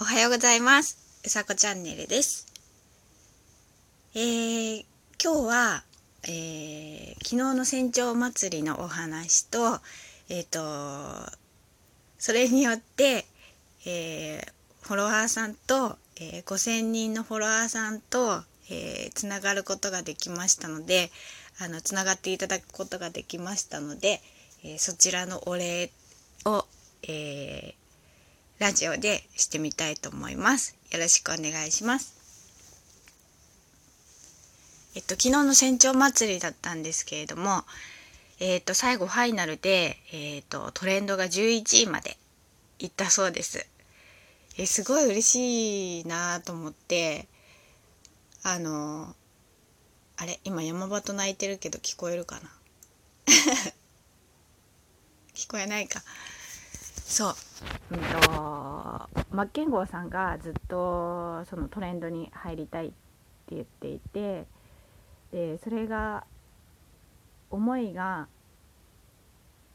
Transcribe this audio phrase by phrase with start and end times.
[0.00, 0.98] おはようございます。
[1.24, 2.48] うさこチャンネルです。
[4.16, 4.84] えー、
[5.22, 5.84] 今日は、
[6.24, 9.78] えー、昨日の船長祭りのお話と、
[10.28, 10.58] えっ、と、
[12.18, 13.24] それによって、
[13.86, 14.44] え、
[14.82, 21.12] フォロワーさんと、え、5000人のフォロワーさんと、えー、つながることができましたので、
[21.60, 24.20] あの、つながっていただくことができましたので、
[24.64, 25.92] えそちらのお礼
[26.46, 26.66] を、
[27.04, 27.83] えー
[28.58, 30.76] ラジオでしてみたいと思います。
[30.92, 32.14] よろしくお願いします。
[34.94, 37.64] えっと、昨日の船長祭りだったんですけれども、
[38.38, 42.16] えっと、最後ファイナルで、えっと、トレンドが11位まで
[42.78, 43.66] 行ったそうです。
[44.56, 47.26] え、すごい嬉しいなと思って、
[48.44, 49.16] あの、
[50.16, 52.52] あれ、今山場と泣いてるけど聞こえるかな？
[55.34, 56.04] 聞こえないか。
[57.04, 57.36] そう、
[57.90, 58.24] うんと、
[59.30, 64.46] マッケンゴーさんがずっとそのトレンドに入りたいって言っていて
[65.32, 66.24] でそれが
[67.50, 68.28] 思いが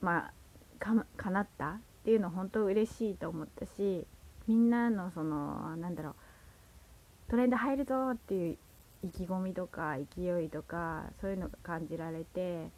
[0.00, 0.32] まあ
[0.78, 4.06] か叶ったっていうの本当嬉しいと思ったし
[4.46, 8.58] みんなのそのなんだろうトレンド入るぞっていう
[9.02, 12.68] 意気込みとか勢いとかそういうのが感じられて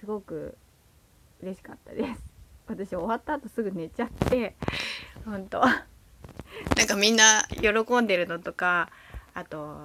[0.00, 0.56] すごく
[1.42, 2.37] 嬉しかったです。
[2.68, 4.54] 私終わった後すぐ寝ちゃって
[5.24, 5.84] 本当な
[6.84, 8.90] んかみんな喜んでるのとか
[9.34, 9.76] あと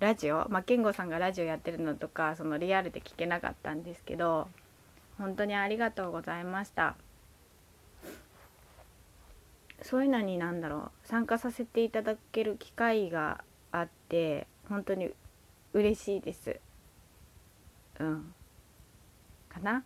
[0.00, 4.48] ラジオまあ健吾さんがラジオやってるのとかそのリアルで聞けなかったんですけど
[5.18, 6.96] 本当にありがとうございました。
[9.82, 15.10] そういうのになんだろう参加させていただける機会があって本当に
[15.72, 16.60] 嬉しいです。
[17.98, 18.32] うん。
[19.48, 19.82] かな？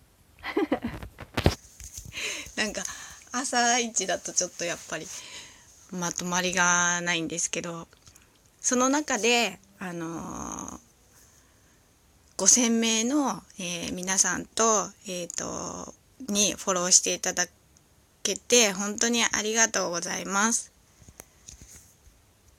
[2.57, 2.83] なんか
[3.33, 5.07] 朝一だとちょっとやっぱり
[5.93, 7.87] まとまりがないんですけど
[8.61, 10.79] その中であのー、
[12.39, 15.95] 5,000名の、えー皆さんと,、えー、と
[16.33, 17.47] にフォローしていただ
[18.23, 20.73] けて本当にありがとうございます。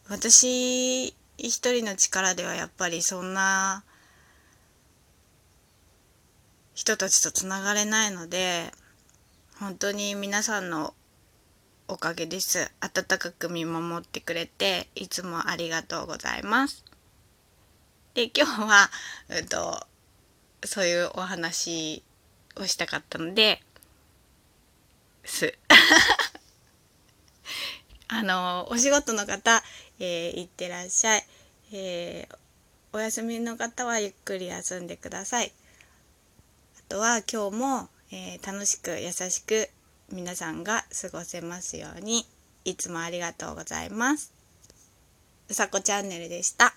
[0.10, 1.08] 私
[1.38, 3.84] 一人の力ではやっぱりそんな
[6.74, 8.72] 人たちとつながれないので
[9.60, 10.94] 本当に皆さんの
[11.88, 12.72] おかげです。
[12.80, 16.84] 温かく見守ってくれて、いつもありがとうございます。
[18.14, 18.90] で、今日は、
[19.30, 19.86] うんと、
[20.64, 22.04] そういうお話
[22.56, 23.62] をしたかったので、
[25.24, 25.58] す。
[28.10, 29.64] あの、お仕事の方、
[30.00, 31.26] えー、いってらっしゃい。
[31.74, 32.38] えー
[32.94, 35.52] お休みの方はゆっくり休んでください。
[36.80, 39.70] あとは今日も、えー楽しく優しく
[40.14, 42.26] 皆さんが過ごせますように
[42.64, 44.32] いつもありがとうございます。
[45.50, 46.77] うさこチャンネルでした。